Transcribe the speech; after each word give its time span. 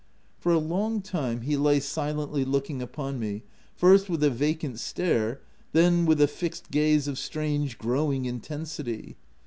For 0.39 0.51
a 0.51 0.57
long 0.57 1.03
time, 1.03 1.41
he 1.41 1.55
lay 1.55 1.79
silently 1.79 2.43
looking 2.43 2.81
upon 2.81 3.19
me, 3.19 3.43
first 3.75 4.09
with 4.09 4.23
a 4.23 4.31
vacant 4.31 4.79
stare, 4.79 5.41
then 5.73 6.07
with 6.07 6.19
a 6.19 6.27
fixed 6.27 6.71
gaze 6.71 7.07
of 7.07 7.19
strange, 7.19 7.77
growing 7.77 8.25
intensity. 8.25 9.17